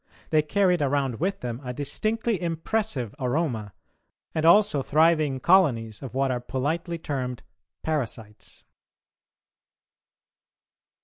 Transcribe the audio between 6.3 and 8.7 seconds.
are politely termed parasites.